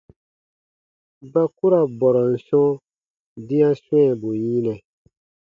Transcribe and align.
Ba 1.31 1.43
ku 1.55 1.65
ra 1.71 1.81
bɔrɔn 1.99 2.31
sɔ̃ 2.47 2.67
dĩa 3.47 3.69
swɛ̃ɛbu 3.83 4.29
yinɛ. 4.43 4.73